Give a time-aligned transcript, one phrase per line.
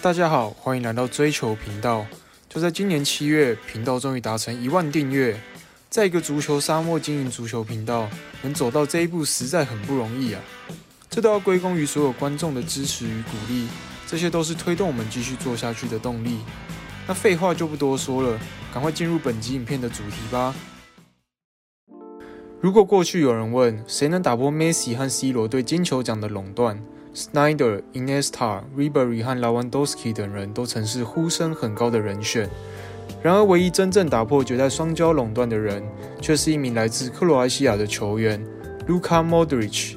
[0.00, 2.06] 大家好，欢迎来到追求频道。
[2.48, 5.40] 就在今年七月，频道终于达成一万订阅。
[5.90, 8.08] 在一个足球沙漠经营足球频道，
[8.42, 10.40] 能走到这一步，实在很不容易啊！
[11.08, 13.68] 这都要归功于所有观众的支持与鼓励，
[14.06, 16.40] 这些都是推动我们继续做下去的动力。
[17.06, 18.38] 那废话就不多说了，
[18.72, 20.54] 赶快进入本集影片的主题吧。
[22.58, 26.82] 如果过去有人问谁能打破梅西和 C 罗对金球奖的垄断
[27.14, 32.48] ？Snyder、i n e s t a Ribery 和 Lewandowski 等人都曾是呼声很高的人选。
[33.22, 35.82] 然而，唯一真正打破绝代双骄垄断的人，
[36.20, 38.42] 却是一名来自克罗埃西亚的球员
[38.88, 39.96] Luka Modric。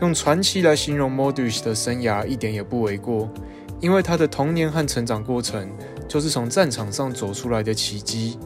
[0.00, 3.28] 用传奇来形容 Modric 的生涯一点也不为过，
[3.80, 5.68] 因为他的童年和成长过程
[6.08, 8.38] 就是从战场上走出来的奇迹。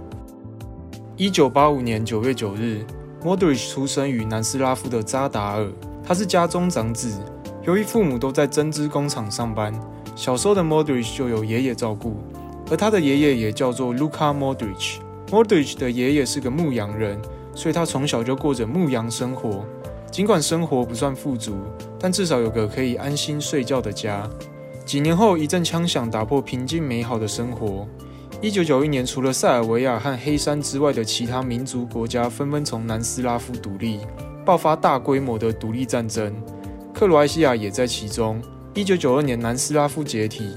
[1.16, 2.84] 一九八五年九月九日
[3.24, 5.66] ，Modric 出生于南斯拉夫的扎达尔，
[6.06, 7.19] 他是家中长子。
[7.64, 9.72] 由于父母都在针织工厂上班，
[10.14, 12.19] 小时候的 Modric 就由爷爷照顾，
[12.70, 14.97] 而他的爷爷也叫做 Luka Modric。
[15.31, 17.19] Modric 的爷爷是个牧羊人，
[17.55, 19.64] 所以他从小就过着牧羊生活。
[20.11, 21.56] 尽管生活不算富足，
[21.98, 24.28] 但至少有个可以安心睡觉的家。
[24.84, 27.88] 几年后，一阵枪响打破平静美好的生活。
[28.42, 34.00] 一九九一年，除了塞尔维亚和黑山之外的其他民族国家纷纷从南斯拉夫独立，
[34.44, 36.34] 爆发大规模的独立战争。
[36.92, 38.42] 克罗埃西亚也在其中。
[38.74, 40.50] 一九九二年，南斯拉夫解体，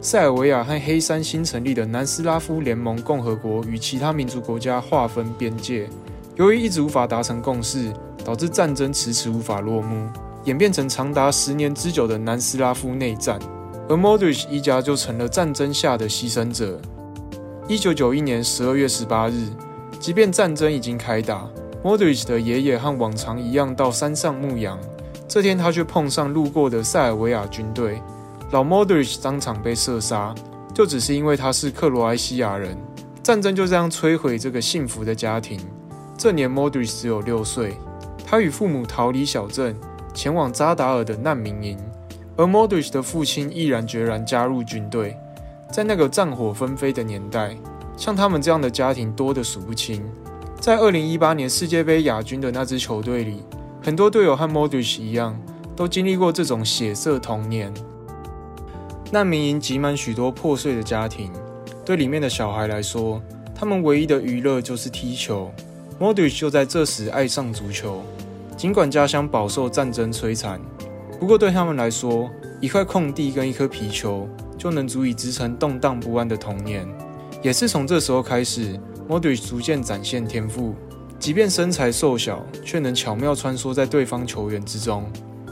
[0.00, 5.88] 塞尔维亚和黑山新成立的南斯拉夫联盟共和国与其他民族国家划分边界。
[6.36, 7.92] 由于一直无法达成共识，
[8.24, 10.08] 导致战争迟迟无法落幕，
[10.44, 13.38] 演变成长达十年之久的南斯拉夫内战。
[13.88, 16.80] 而 Modric 一家就成了战争下的牺牲者。
[17.66, 19.48] 一九九一年十二月十八日，
[19.98, 21.48] 即便战争已经开打
[21.82, 24.78] ，Modric 的爷爷和往常一样到山上牧羊。
[25.26, 28.02] 这天，他却碰上路过的塞尔维亚军队，
[28.50, 30.34] 老 Modric 当场被射杀，
[30.74, 32.76] 就只是因为他是克罗埃西亚人。
[33.22, 35.58] 战争就这样摧毁这个幸福的家庭。
[36.18, 37.78] 这年，Modric 只有六岁，
[38.26, 39.74] 他与父母逃离小镇，
[40.12, 41.78] 前往扎达尔的难民营，
[42.36, 45.16] 而 Modric 的父亲毅然决然加入军队。
[45.74, 47.56] 在那个战火纷飞的年代，
[47.96, 50.00] 像他们这样的家庭多得数不清。
[50.60, 53.42] 在2018年世界杯亚军的那支球队里。
[53.82, 55.36] 很多队友和 Modric 一样，
[55.74, 57.74] 都经历过这种血色童年。
[59.10, 61.32] 难民营挤满许多破碎的家庭，
[61.84, 63.20] 对里面的小孩来说，
[63.52, 65.50] 他们唯一的娱乐就是踢球。
[65.98, 68.00] Modric 就在这时爱上足球。
[68.56, 70.60] 尽管家乡饱受战争摧残，
[71.18, 72.30] 不过对他们来说，
[72.60, 74.28] 一块空地跟一颗皮球
[74.64, 76.88] 就能足以支撑动荡不安的童年。
[77.42, 80.74] 也是从这时候开始，Modric 逐渐展现天赋。
[81.18, 85.04] 即便身材瘦小，却能巧妙穿梭在对方球员之中。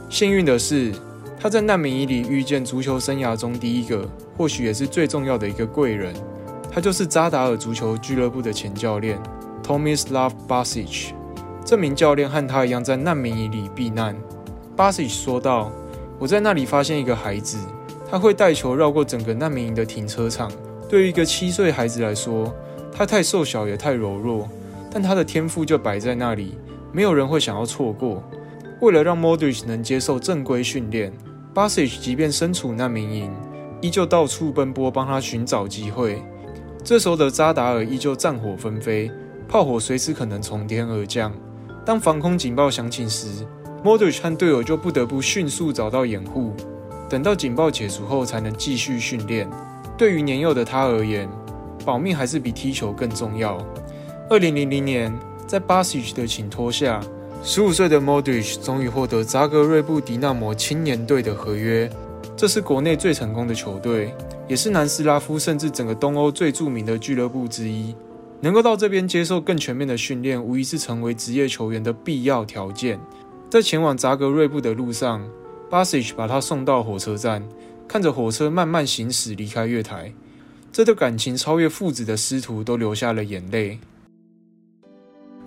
[0.08, 0.92] 幸运的是，
[1.38, 6.14] 他在难民营里遇见足球生涯中第一个，或许也是最重要的一个贵人。
[6.70, 9.20] 他就是扎达尔足球俱乐部的前教练
[9.62, 11.10] Tomislav Basic。
[11.66, 14.16] 这名教练和他一样在难民营里避难。
[14.74, 15.70] Basic 说道
[16.18, 17.58] ：“我在那里发现一个孩子，
[18.12, 20.52] 他会带球绕过整个难民营的停车场。
[20.86, 22.54] 对于一个七岁孩子来说，
[22.92, 24.46] 他太瘦小也太柔弱。”
[24.92, 26.58] 但他的天赋就摆在那里，
[26.92, 28.22] 没有人会想要错过。
[28.82, 31.10] 为了让 Modric 能接受正规训练
[31.54, 33.32] ，Basic 即便身处难民营，
[33.80, 36.22] 依旧到处奔波帮他寻找机会。
[36.84, 39.10] 这时候的扎达尔依旧战火纷飞，
[39.48, 41.32] 炮火随时可能从天而降。
[41.86, 43.28] 当防空警报响起时
[43.82, 46.52] ，Modric 和队友就不得不迅速找到掩护，
[47.12, 49.46] 等到警报解除后才能继续训练。
[49.98, 51.28] 对于年幼的他而言，
[51.84, 53.58] 保命还是比踢球更重要。
[54.30, 55.14] 二零零零年，
[55.46, 57.02] 在巴西奇的请托下，
[57.42, 61.90] 十五岁的 Modric 终于获得扎格瑞布迪纳摩青年队的合约。
[62.34, 64.14] 这是国内最成功的球队，
[64.48, 67.94] 也是南斯拉夫甚至整个东欧最著名的俱乐部之一。
[68.40, 72.98] 能够到这边接受更全面的训练，无疑是成为职业球员的必要条件。
[73.50, 75.22] 在前往扎格瑞布的路上，
[75.72, 77.42] 巴西奇把他送到火车站，
[77.88, 80.12] 看着火车慢慢行驶离开月台，
[80.70, 83.78] 这对感情超越父子的师徒都流下了眼泪。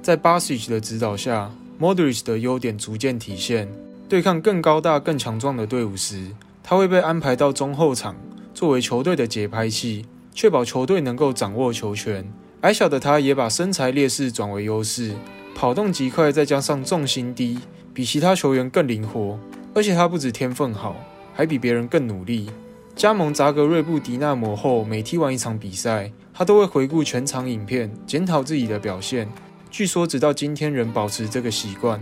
[0.02, 3.72] 在 Basic 的指导下，Modric 的优点逐渐体现。
[4.10, 6.32] 对抗更高大、更强壮的队伍时，
[6.64, 8.16] 他会被安排到中后场，
[8.52, 12.26] 作为球队的节拍器，确保球队能够掌握球权。
[12.62, 15.14] 矮小的他，也把身材劣势转为优势，
[15.54, 17.60] 跑动极快，再加上重心低，
[17.94, 19.40] 比其他球员更灵活。
[19.76, 20.96] 而且他不止天分好，
[21.34, 22.50] 还比别人更努力。
[22.96, 29.28] 加盟扎格瑞布迪纳摩后，每踢完一场比赛，他都会回顾全场影片，检讨自己的表现。
[29.70, 32.02] 据说，直到今天仍保持这个习惯。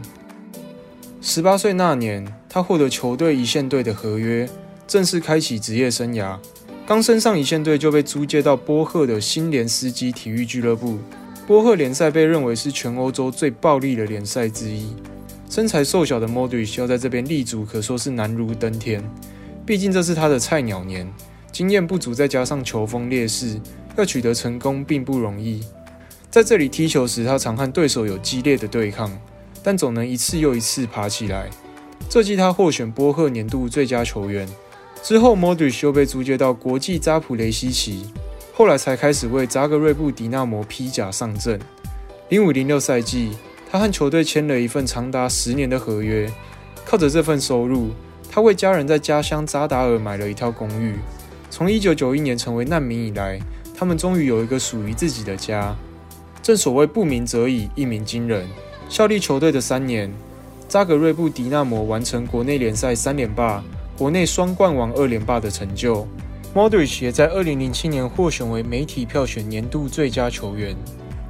[1.19, 4.47] 十八岁那年，他获得球队一线队的合约，
[4.85, 6.37] 正式开启职业生涯。
[6.85, 10.99] 刚升上一线队就被租借到波赫的新联斯基体育俱乐部。
[11.47, 14.93] 波赫联赛被认为是全欧洲最暴力的联赛之一。
[15.53, 19.07] 身材瘦小的 Modric 要在这边立足，可说是难如登天。
[19.63, 21.07] 毕竟这是他的菜鸟年，
[21.51, 23.61] 经验不足，再加上球风劣势，
[23.95, 25.63] 要取得成功并不容易。
[26.31, 29.15] 在这里踢球时，他常和对手有激烈的对抗，
[29.61, 31.51] 但总能一次又一次爬起来。
[32.09, 34.49] 这季他获选波赫年度最佳球员。
[35.03, 38.11] 之后，Modric 又被租借到国际扎普雷西奇，
[38.55, 41.59] 后来才开始为扎格瑞布迪纳摩披甲上阵。
[42.29, 43.33] 零五零六赛季，
[43.73, 46.31] 他和球队签了一份长达十年的合约。
[46.85, 47.89] 靠着这份收入，
[48.29, 50.93] 他为家人在家乡扎达尔买了一套公寓。
[51.49, 53.39] 从一九九一年成为难民以来，
[53.75, 55.75] 他们终于有一个属于自己的家。
[56.43, 58.47] 正所谓不鸣则已，一鸣惊人。
[58.89, 60.13] 效力球队的三年，
[60.67, 63.63] 扎格瑞布迪纳摩完成国内联赛三连霸。
[63.97, 66.07] 国内双冠王二连霸的成就
[66.53, 70.75] ，Modric 也在2007年获选为媒体票选年度最佳球员，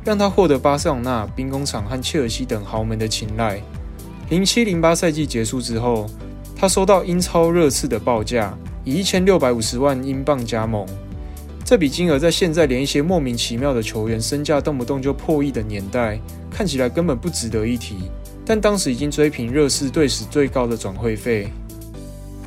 [0.06, 3.62] 让他获得巴塞罗那、兵工厂和切尔西等豪门的青睐。
[4.30, 6.10] 07-08赛季结束之后，
[6.56, 10.86] 他收到英超热刺的报价，以1650万英镑加盟。
[11.64, 16.20] 这笔金额在现在连一些莫名其妙的球员身价动不动就破亿的年代，
[16.52, 17.96] 看起来根本不值得一提。
[18.46, 21.48] 但当时已经追平热刺队史最高的转会费。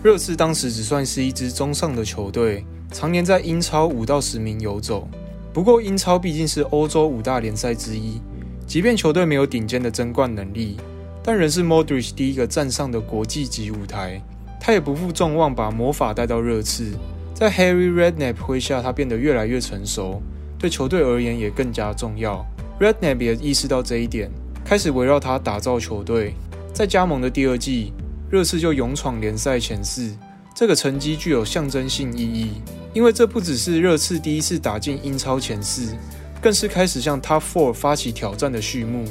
[0.02, 5.08] 热刺当时只算是一支中上的球队，常年在英超五到十名游走。
[5.56, 8.20] 不过，英超毕竟是欧洲五大联赛之一，
[8.66, 10.76] 即便球队没有顶尖的争冠能力，
[11.22, 14.20] 但仍是 Modric 第一个站上的国际级舞台。
[14.60, 16.92] 他也不负众望，把魔法带到热刺。
[17.32, 20.20] 在 Harry Redknapp 麾下，他变得越来越成熟，
[20.58, 22.44] 对球队而言也更加重要。
[22.78, 24.30] Redknapp 也意识到这一点，
[24.62, 26.34] 开始围绕他打造球队。
[26.74, 27.94] 在加盟的第二季。
[28.28, 30.14] 热刺就勇闯联赛前四，
[30.54, 32.60] 这个成绩具有象征性意义，
[32.96, 35.94] 因为这不只是热刺第一次打进英超前四，
[36.40, 39.04] 更是开始向 Top Four 发起挑战的序幕。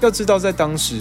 [0.00, 1.00] 要知道，在当时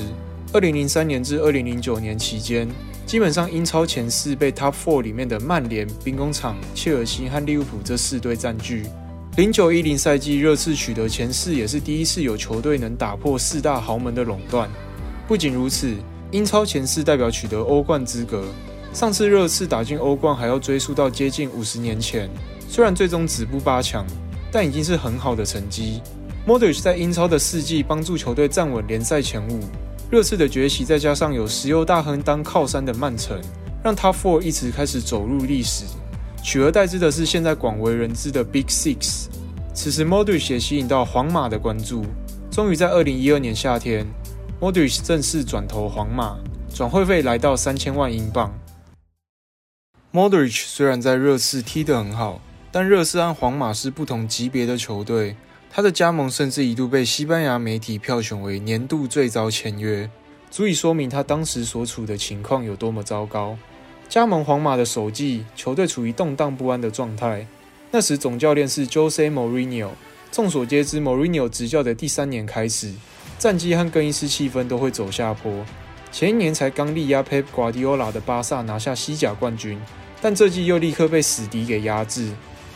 [0.51, 2.67] ，2003年至2009年期间，
[3.05, 8.87] 基本上英超前四被 Top Four 里面的曼联、兵工厂、切尔西和利物浦这四队占据。
[9.35, 14.67] 0910赛季，热刺取得前四，也是第一次有球队能打破四大豪门的垄断。
[15.27, 15.95] 不仅如此。
[16.31, 18.45] 英超前四代表取得欧冠资格，
[18.93, 22.29] 上次热刺打进欧冠还要追溯到接近五十年前。
[22.67, 24.05] 虽然最终止步八强，
[24.51, 26.01] 但已经是很好的成绩。
[26.45, 29.59] Modric 在英超的四季帮助球队站稳联赛前五。
[30.09, 33.39] 热刺的崛起，再加上有石油大亨当靠山的曼城，
[33.81, 35.85] 让他 Four 一直开始走入历史。
[36.43, 39.27] 取而代之的是现在广为人知的 Big Six。
[39.73, 42.03] 此时 Modric 也吸引到皇马的关注。
[42.51, 44.05] 终于在二零一二年夏天。
[44.59, 46.37] Modric 正式转投皇马，
[46.73, 48.53] 转会费来到三千万英镑。
[50.13, 55.37] Modric 虽然在热刺踢得很好，但热刺和皇马是不同级别的球队。
[55.69, 60.09] 他的加盟甚至一度被西班牙媒体票选为年度最糟签约，
[60.49, 63.57] 足以说明他当时所处的情况有多么糟糕。
[64.09, 67.47] 加盟皇马的首季，球队处于动荡不安的状态。
[67.91, 69.91] 那时总教练是 Jose Mourinho。
[70.29, 72.93] 众所皆知，Mourinho 执教的第三年开始。
[73.39, 75.65] 战绩和更衣室气氛都会走下坡。
[76.11, 79.79] 前一年才刚力压 Pep Guardiola 的巴萨拿下西甲冠军，
[80.21, 82.31] 但这季又立刻被死敌给压制。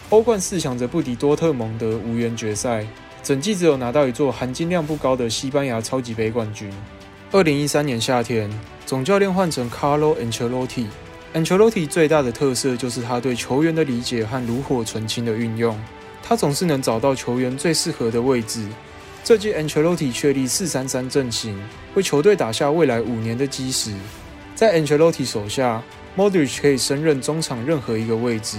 [0.10, 2.86] 欧冠四强则不敌多特蒙德，无缘决赛。
[3.24, 6.72] 整季只有拿到一座含金量不高的西班牙超级杯冠军。
[7.32, 8.50] 二零一三年夏天，
[8.86, 10.86] 总教练换成 Carlo Ancelotti。
[11.34, 15.78] Ancelotti 最大的特色就是他对球员的理解和炉火纯青的运用，
[16.24, 18.68] 他总是能找到球员最适合的位置。
[19.24, 21.60] 这届 Ancelotti 确立四三三阵型，
[21.96, 23.92] 为球队打下未来五年的基石。
[24.54, 25.82] 在 Ancelotti 手下
[26.18, 28.58] ，Modric 可以升任中场任何一个位置，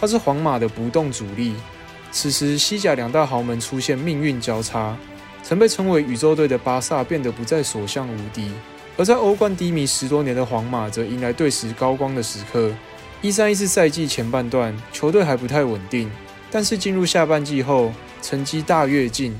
[0.00, 1.54] 他是皇马的不动主力。
[2.10, 4.96] 此时，西甲两大豪门出现命运交叉，
[5.42, 8.50] 曾被称为宇宙队的巴萨变得不再所向无敌，
[8.96, 12.70] 而在欧冠低迷十多年的皇马则迎来队时高光的时刻。
[13.22, 16.10] 一三一四赛季前半段，球队还不太稳定，
[16.50, 19.34] 但是进入下半季后，成绩大跃进。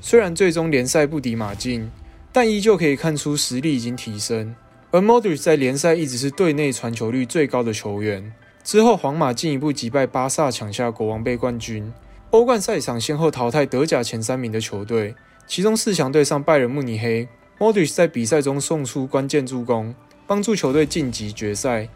[0.00, 1.90] 虽然最终联赛不敌马竞，
[2.32, 4.54] 但依旧可以看出实力已经提升。
[4.92, 8.32] 而 Modric 在联赛一直是队内传球率最高的球员。
[8.62, 11.92] 之后，皇马进一步击败巴萨，抢下国王杯冠军。
[12.30, 15.14] 欧冠赛场先后淘汰德甲前三名的球队，
[15.46, 17.28] 其中四强对上拜仁慕尼黑
[17.58, 19.94] ，Modric 在比赛中送出关键助攻，
[20.26, 21.88] 帮助球队晋级决赛。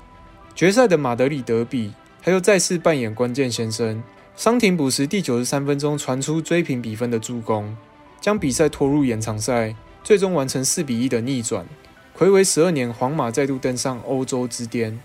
[0.54, 1.92] 决赛的马德里德比，
[2.22, 4.02] 他又再次扮演关键先生，
[4.36, 7.76] 伤停补时第九十三分钟传出追平比分的助攻。
[8.20, 11.66] 将比赛拖入延长赛，最终完成四比一的逆转。
[12.20, 15.00] 回违十二年，皇马再度登上欧洲之巅。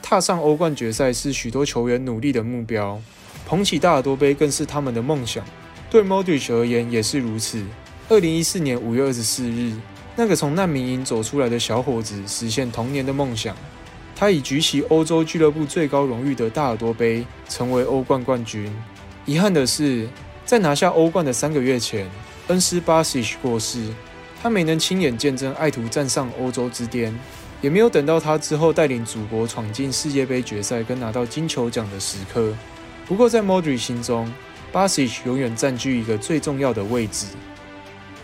[0.00, 2.98] 踏上欧冠决赛是许多球员努力的目标，
[3.46, 5.44] 捧起大耳朵杯更是他们的梦想。
[5.90, 7.62] 对 Modric 而言也是如此。
[8.08, 9.74] 二零一四年五月二十四日，
[10.16, 13.54] 那个从难民营走出来的小伙子实现童年的梦想。
[14.16, 18.74] 他已举起欧洲俱乐部最高荣誉的大耳朵杯，成为欧冠冠军。
[19.26, 20.08] 遗憾的是，
[20.46, 22.08] 在拿下欧冠的三个月前，
[22.48, 23.84] 恩斯巴西奇过世，
[24.42, 27.14] 他没能亲眼见证爱徒站上欧洲之巅。
[27.62, 32.54] 也没有等到他之后带领祖国闯进世界杯决赛跟拿到金球奖的时刻。
[33.06, 34.32] 不过，在 Modric 心中
[34.72, 37.26] b a s i c 永远占据一个最重要的位置。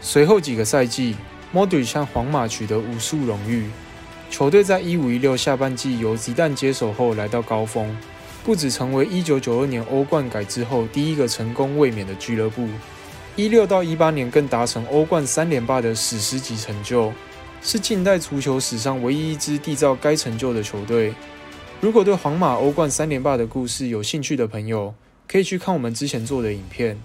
[0.01, 1.15] 随后几个赛季
[1.53, 3.69] ，Modric 向皇马取得无数荣誉。
[4.31, 7.95] 球队在1516下半季由吉旦接手后来到高峰，
[8.43, 12.67] 不止成为1992年欧冠改制后第一个成功卫冕的俱乐部
[13.37, 17.13] ，16到18年更达成欧冠三连霸的史诗级成就。
[17.63, 21.13] 是近代足球史上唯一一支缔造该成就的球队。
[21.81, 24.95] 如果对皇马欧冠三连霸的故事有兴趣的朋友，
[25.27, 26.97] 可以去看我们之前做的影片。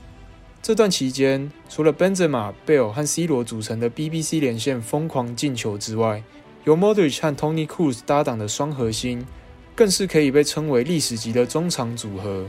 [0.61, 6.21] 这段期间，除了 Benzema、贝尔和 C 罗组成的 BBC 连线疯狂进球之外，
[6.65, 9.25] 由 Modric 和 Tony Cruz 搭档的双核心，
[9.73, 12.45] 更是可以被称为历史级的中场组合。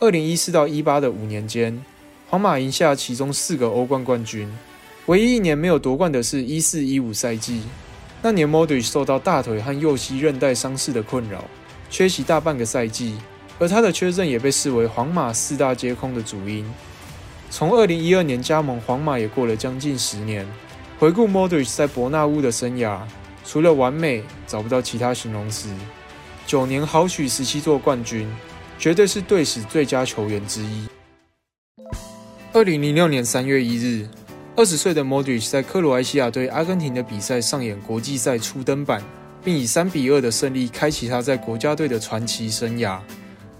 [0.00, 1.84] 二零一四到一八的五年间，
[2.30, 4.46] 皇马赢下其中四个欧冠冠军。
[5.06, 7.62] 唯一一年没有夺冠的是一四一五赛季，
[8.20, 11.42] 那年 Modric 受到大腿和右膝韧带伤势的困扰，
[11.88, 13.16] 缺席大半个赛季，
[13.58, 16.70] 而他的缺阵也被视为皇马四大皆空的主因。
[17.48, 20.46] 从二零一二年加盟皇马也过了将近十年，
[20.98, 22.98] 回顾 Modric 在伯纳乌的生涯，
[23.42, 25.70] 除了完美，找不到其他形容词。
[26.46, 28.28] 九年豪取十七座冠军，
[28.78, 30.86] 绝对是队史最佳球员之一。
[32.58, 34.04] 二零零六年三月一日。
[34.56, 39.00] 二十岁的 Modric 在克罗埃西亚对阿根廷的比赛上演国际赛初登板，
[39.44, 42.98] 并以三比二的胜利开启他在国家队的传奇生涯。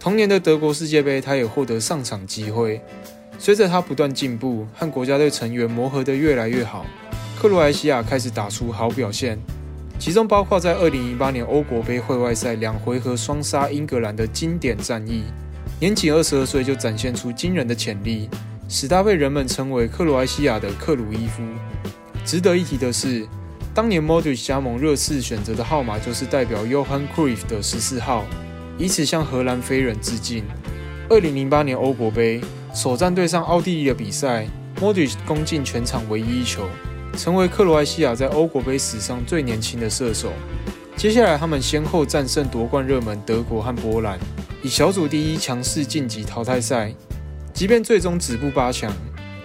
[0.01, 2.81] 同年的德国世界杯，他也获得上场机会。
[3.39, 6.85] 随着他不断进步，和国家队成员磨合得越来越好，
[7.41, 9.39] 克罗埃西亚开始打出好表现，
[10.01, 15.23] 其中包括在二零一八年欧国杯会外赛两回合双杀英格兰的经典战役。
[15.79, 18.29] 年仅二十二岁就展现出惊人的潜力。
[18.69, 21.43] 使他被人们称为克罗埃西亚的克鲁伊夫。
[22.25, 23.27] 值得一提的是，
[23.75, 28.27] 当年 Modric 加盟热刺选择的号码就是代表 Johan Cruyff 的十四号，
[28.77, 30.45] 以此向荷兰飞人致敬。
[31.09, 32.43] 二零零八年欧国杯
[32.75, 34.47] 首战对上奥地利的比赛
[34.79, 36.69] ，Modric 攻进全场唯一一球，
[37.17, 40.31] 成为克罗埃西亚在欧国杯史上最年轻的射手。
[40.95, 44.19] 接下来，他们先后战胜夺冠热门德国和波兰，
[44.63, 46.93] 以小组第一强势晋级淘汰赛。
[47.59, 48.89] 即便最终止步八强，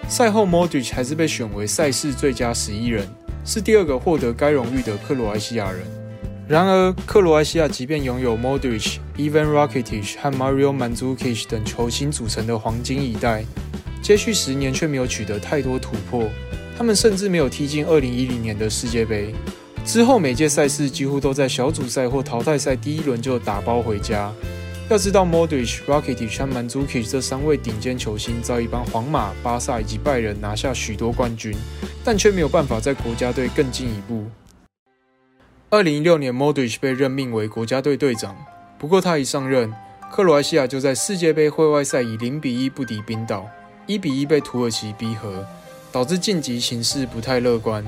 [0.08, 3.04] 赛后 Modric 还是被选为赛事最佳十一人，
[3.44, 5.80] 是第二个获得该荣誉的克罗埃西亚人。
[6.46, 13.44] 然而，克罗埃西亚即便拥有 Modric、Ivan Rakitic 和 Mario Mandzukic 等球星组成的黄金一代，
[14.00, 16.28] 接续十年却没有取得太多突破。
[16.78, 19.34] 他们甚至没有踢进2010年的世界杯。
[19.84, 24.32] 之后每届赛事几乎都在小组赛或淘汰赛第一轮就打包回家。
[24.90, 31.56] 要知道，Modric、Rakitic 和 Mandzukic 这三位顶尖球星早已帮皇马、巴萨以及拜仁拿下许多冠军，
[32.04, 34.26] 但却没有办法在国家队更进一步。
[35.70, 38.36] 二零一六年，Modric 被任命为国家队队长，
[38.78, 39.72] 不过他一上任，
[40.12, 43.48] 克罗埃西亚就在世界杯会外赛以零比一不敌冰岛，
[43.86, 45.46] 一比一被土耳其逼和，
[45.90, 47.82] 导致晋级形势不太乐观。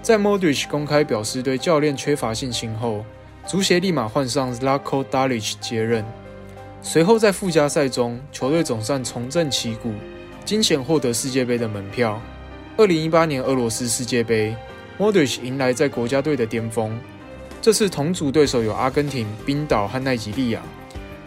[0.00, 3.04] 在 Modric 公开表示对教练缺乏信心后，
[3.44, 6.04] 足协立马换上 Zlatko Dalic 接任。
[6.80, 9.92] 随后在附加赛中，球队总算重振旗鼓，
[10.44, 12.20] 惊险获得世界杯的门票。
[12.76, 14.54] 二零一八年俄罗斯世界杯
[14.98, 16.98] ，Modric 迎来在国家队的巅峰。
[17.60, 20.62] 这次同组对手有阿根廷、冰岛和奈及利亚。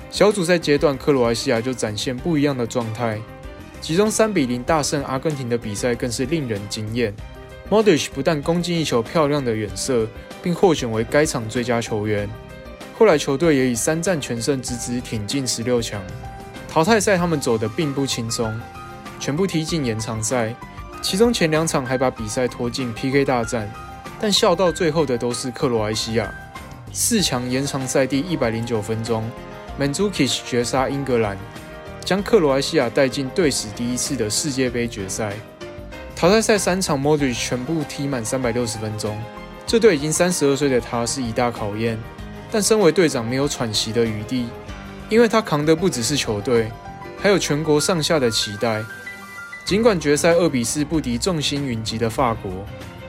[0.09, 3.19] 小组赛阶段，克罗埃西亚就展现不一样的状态，
[3.81, 7.13] 其中三比零大胜阿根廷的比赛更是令人惊艳。
[7.69, 10.07] Modric 不但攻进一球漂亮的远射，
[10.41, 12.29] 并获选为该场最佳球员。
[13.01, 15.99] 后来球队也以三战全胜之姿挺进十六强。
[16.69, 18.55] 淘汰赛他们走得并不轻松，
[19.19, 20.53] 全部踢进延长赛，
[21.01, 23.67] 其中前两场还把比赛拖进 PK 大战。
[24.19, 26.31] 但笑到最后的都是克罗埃西亚。
[26.93, 29.27] 四强延长赛第一百零九分钟
[29.79, 31.35] ，Mandzukic 绝杀英格兰，
[32.05, 35.33] 将克罗埃西亚带进队史第一次的世界杯决赛。
[36.15, 39.19] 淘汰赛三场，Modric 全部踢满三百六十分钟，
[39.65, 41.97] 这对已经三十二岁的他是一大考验。
[42.51, 44.47] 但身为队长没有喘息的余地，
[45.09, 46.69] 因为他扛的不只是球队，
[47.17, 48.83] 还有全国上下的期待。
[49.63, 52.51] 尽管决赛二比四不敌众星云集的法国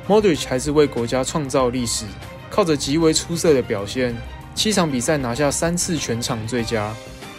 [0.06, 2.04] ，Modric 还是为国家创造历史，
[2.48, 4.14] 靠着极为出色的表现，
[4.54, 6.94] 七场比赛拿下三次全场最佳，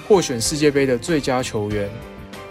[0.07, 1.89] 获选世界杯的最佳球员。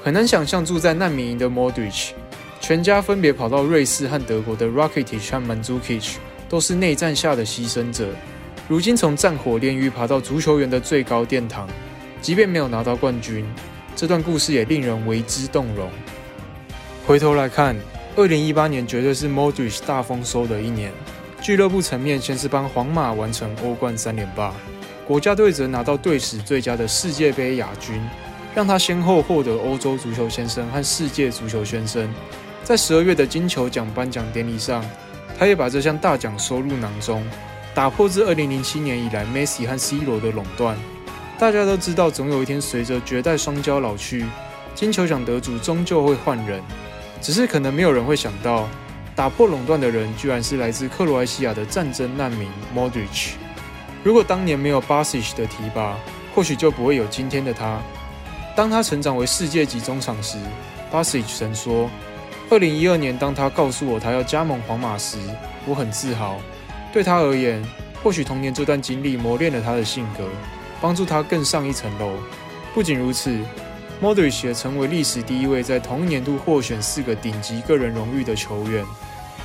[0.03, 2.13] 很难想象住在难民营的 Modric，
[2.61, 6.15] 全家分别跑到瑞士和德国的 Rakitic 和 Mandzukic，
[6.49, 8.07] 都是内战下的牺牲者。
[8.69, 11.69] 如今从战火炼狱爬到足球员的最高殿堂，
[12.21, 13.45] 即便没有拿到冠军，
[13.97, 15.91] 这段故事也令人为之动容。
[17.07, 17.77] 回头来看，
[18.17, 20.93] 二零一八年绝对是 Modric 大丰收的一年。
[21.41, 24.55] 俱乐部层面先是帮皇马完成欧冠三连霸，
[25.07, 28.01] 国家队则拿到队史最佳的世界杯亚军。
[28.55, 32.13] 让他先后获得欧洲足球先生和世界足球先生。
[32.63, 34.85] 在十二月的金球奖颁奖典礼上，
[35.39, 37.27] 他也把这项大奖收入囊中，
[37.75, 40.77] 打破自二零零七年以来 Messi 和 C 罗的垄断。
[41.39, 44.27] 大家都知道，总有一天随着绝代双骄老去，
[44.75, 46.63] 金球奖得主终究会换人。
[47.21, 48.69] 只是可能没有人会想到，
[49.17, 53.33] 打破垄断的人居然是来自克罗埃西亚的战争难民 Modric。
[54.05, 55.97] 如果当年没有 Basic 的提拔，
[56.35, 57.81] 或许就不会有今天的他。
[58.55, 60.37] 当他成长为世界级中场时，
[60.91, 61.89] 巴西曾说
[62.51, 65.17] ：“二零一二年，当他告诉我他要加盟皇马时，
[65.65, 66.39] 我很自豪。
[66.93, 67.65] 对他而言，
[68.03, 70.29] 或许童年这段经历磨练了他的性格，
[70.81, 72.13] 帮助他更上一层楼。
[72.75, 73.35] 不仅如此
[74.03, 78.85] ，Modric 也成为历史第一位在同一年度获选四个顶级个人荣誉的球员。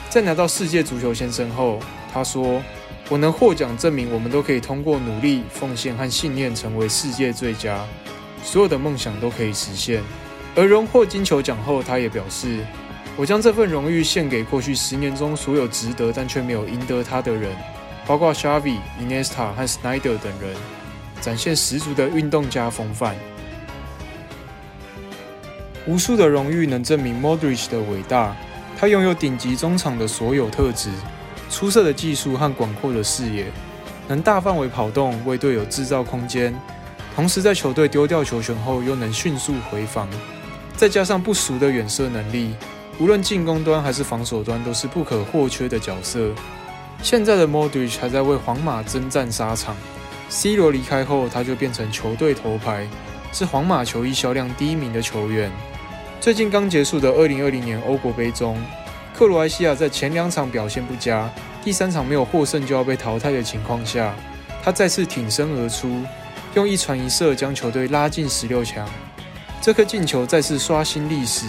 [0.09, 1.79] 在拿到世界足球先生后，
[2.13, 2.61] 他说
[3.09, 7.85] ：‘我能获奖，证明我们都可以通过努力、奉献和信念成为世界最佳。’”
[8.43, 10.01] 所有的梦想都可以实现。
[10.55, 12.65] 而荣获金球奖后，他也表示
[13.17, 17.51] ：“我将这份荣誉献给过去十年中所有值得但却没有赢得它的人，
[18.05, 20.55] 包括 Xavi、Iniesta 和 Snyder 等人，
[21.19, 23.15] 展现十足的运动家风范。”
[25.87, 28.35] 无数的荣誉能证明 Modric 的伟大。
[28.79, 30.91] 他拥有顶级中场的所有特质：
[31.49, 33.47] 出色的技术和广阔的视野，
[34.07, 36.53] 能大范围跑动，为队友制造空间。
[37.15, 40.07] 同时，在球队丢掉球权后又能迅速回防，
[40.75, 42.53] 再加上不俗的远射能力，
[42.99, 46.31] 无论进攻端还是防守端都是不可或缺的角色。
[47.03, 49.75] 现在的 Modric 还在为皇马征战沙场
[50.29, 52.87] ，C 罗离开后，他就变成球队头牌，
[53.31, 55.51] 是皇马球衣销量第一名的球员。
[56.19, 58.57] 最近刚结束的2020年欧国杯中，
[59.15, 61.29] 克罗埃西亚在前两场表现不佳，
[61.63, 64.15] 第三场没有获胜就要被淘汰的情况下，
[64.63, 66.01] 他再次挺身而出。
[66.55, 68.89] 用一传一射将球队拉进十六强，
[69.61, 71.45] 这颗进球再次刷新历史，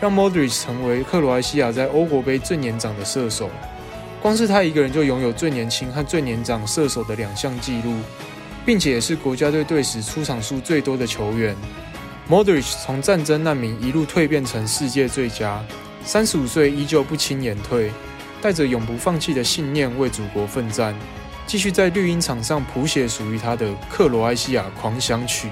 [0.00, 3.50] 让 Modric 成为克罗埃西亚在欧国杯最年长的射手。
[4.22, 7.94] 光是他一个人就拥有最年轻和最年长射手的两项纪录，
[8.64, 11.54] 并且也是国家队队史出场数最多的球员。
[12.28, 15.64] Modric 从战争难民一路蜕变成世界最佳，
[16.04, 17.92] 三十五岁依旧不轻言退，
[18.42, 20.94] 带着永不放弃的信念为祖国奋战。
[21.46, 25.48] 继续在绿茵场上谱写属于他的克罗埃西亚狂想曲。